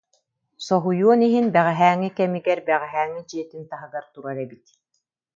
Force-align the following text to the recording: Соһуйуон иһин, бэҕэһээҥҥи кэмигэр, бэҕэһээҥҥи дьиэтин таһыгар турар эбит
Соһуйуон 0.67 1.19
иһин, 1.27 1.45
бэҕэһээҥҥи 1.55 2.09
кэмигэр, 2.17 2.59
бэҕэһээҥҥи 2.67 3.21
дьиэтин 3.29 3.63
таһыгар 3.71 4.05
турар 4.13 4.37
эбит 4.45 4.65